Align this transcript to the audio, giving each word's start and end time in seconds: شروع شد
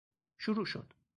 شروع 0.37 0.65
شد 0.65 0.93